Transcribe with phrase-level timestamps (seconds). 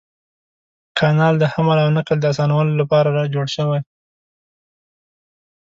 [0.99, 3.79] کانال د حمل او نقل د اسانولو لپاره جوړ شوی.